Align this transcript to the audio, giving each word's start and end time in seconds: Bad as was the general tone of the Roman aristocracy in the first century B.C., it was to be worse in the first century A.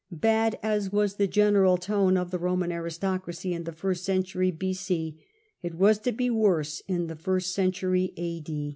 Bad 0.11 0.57
as 0.63 0.91
was 0.91 1.17
the 1.17 1.27
general 1.27 1.77
tone 1.77 2.17
of 2.17 2.31
the 2.31 2.39
Roman 2.39 2.71
aristocracy 2.71 3.53
in 3.53 3.65
the 3.65 3.71
first 3.71 4.03
century 4.03 4.49
B.C., 4.49 5.23
it 5.61 5.75
was 5.75 5.99
to 5.99 6.11
be 6.11 6.31
worse 6.31 6.81
in 6.87 7.05
the 7.05 7.15
first 7.15 7.53
century 7.53 8.11
A. 8.17 8.41